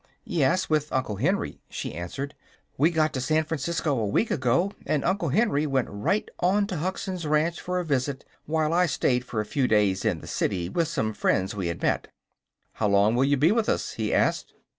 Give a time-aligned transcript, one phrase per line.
[0.25, 2.33] "Yes; with Uncle Henry," she answered.
[2.75, 6.77] "We got to San Francisco a week ago, and Uncle Henry went right on to
[6.77, 10.87] Hugson's Ranch for a visit while I stayed a few days in the city with
[10.87, 12.07] some friends we had met."
[12.73, 14.55] "How long will you be with us?" he asked.